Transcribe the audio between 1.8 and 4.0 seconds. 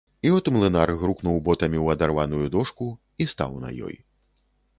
ў адарваную дошку і стаў на ёй.